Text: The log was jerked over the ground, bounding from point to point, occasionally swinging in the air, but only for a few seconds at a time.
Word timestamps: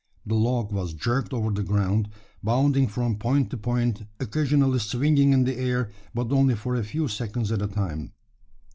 The 0.25 0.33
log 0.33 0.71
was 0.71 0.95
jerked 0.95 1.31
over 1.31 1.51
the 1.51 1.61
ground, 1.61 2.09
bounding 2.43 2.87
from 2.87 3.17
point 3.19 3.51
to 3.51 3.57
point, 3.57 4.01
occasionally 4.19 4.79
swinging 4.79 5.31
in 5.31 5.43
the 5.43 5.55
air, 5.59 5.91
but 6.15 6.31
only 6.31 6.55
for 6.55 6.75
a 6.75 6.83
few 6.83 7.07
seconds 7.07 7.51
at 7.51 7.61
a 7.61 7.67
time. 7.67 8.11